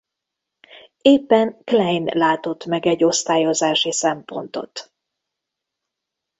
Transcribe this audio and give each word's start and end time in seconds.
Éppen 1.01 1.63
Klein 1.63 2.05
látott 2.13 2.65
meg 2.65 2.85
egy 2.85 3.03
osztályozási 3.03 3.91
szempontot. 3.91 4.93